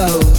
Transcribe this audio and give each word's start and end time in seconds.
so 0.00 0.29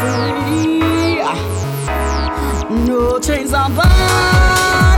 free. 0.00 1.22
No 2.86 3.18
chains 3.18 3.52
are 3.52 3.70
binding 3.70 4.97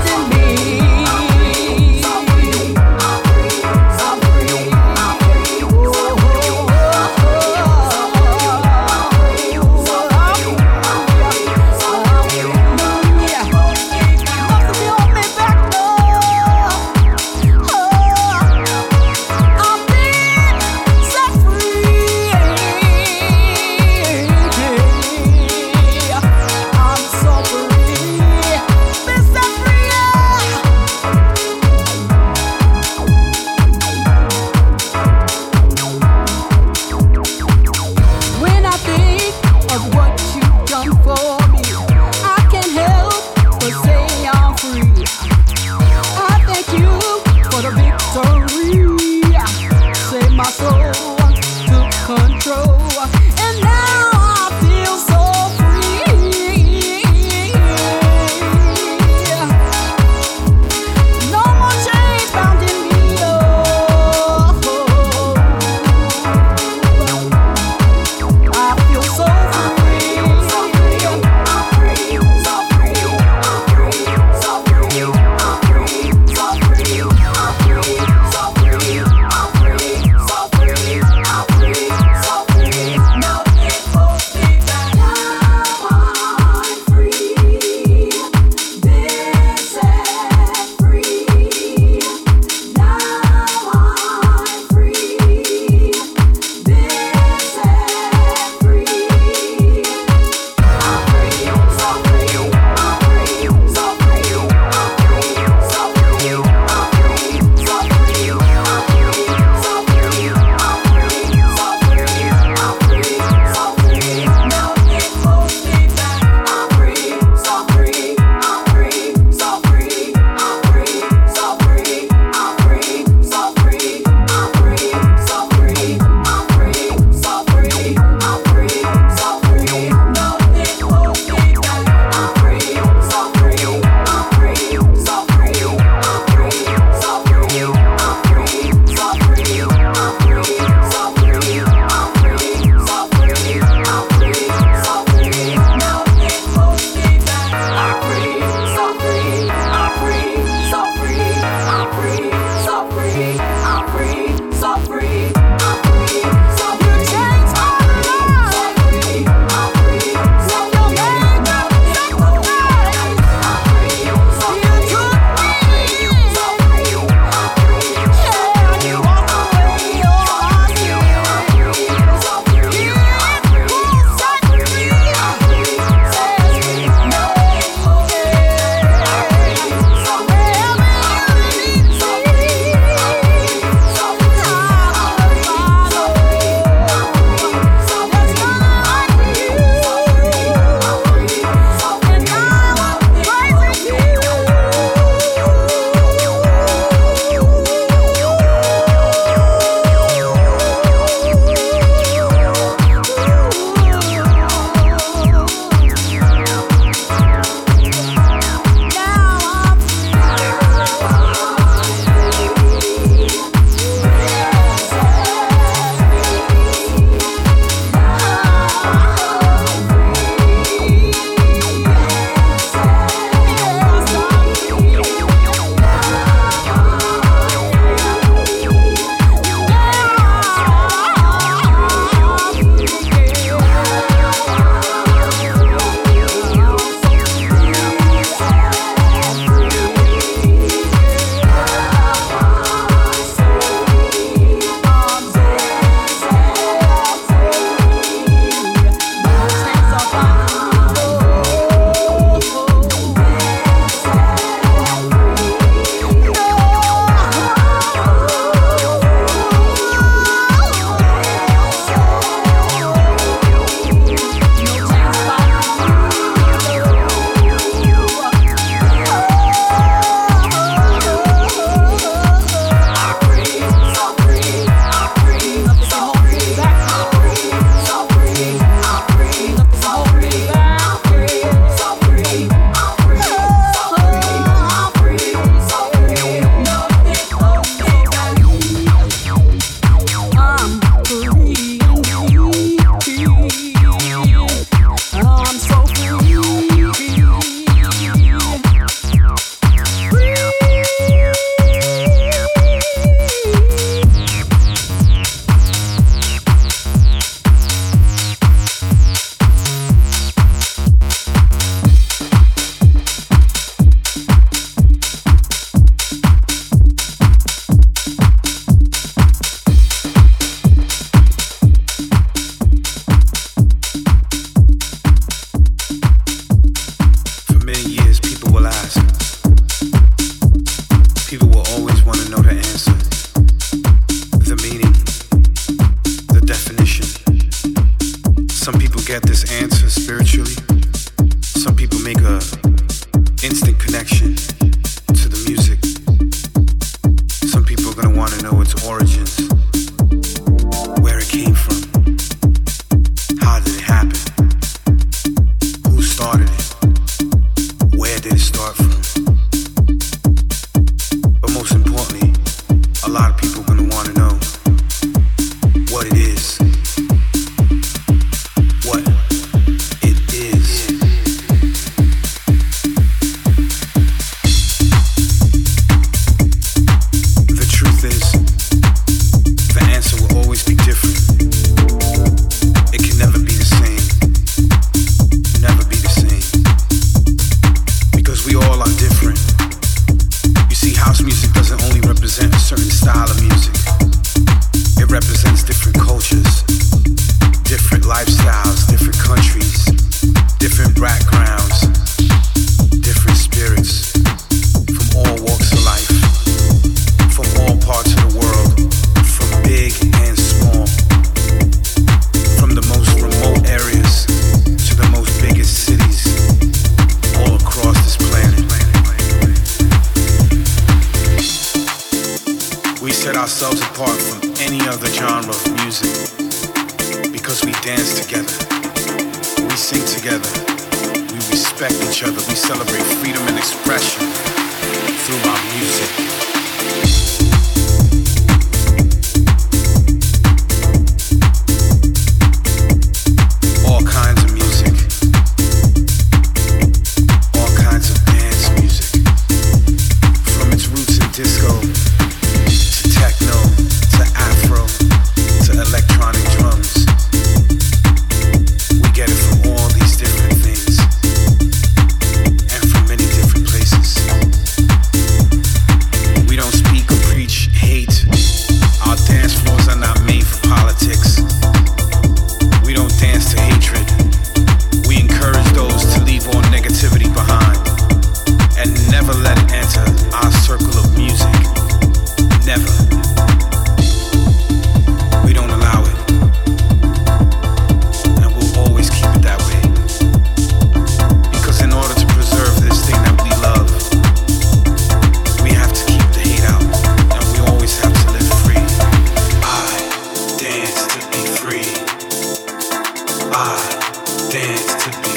free. 504.51 505.30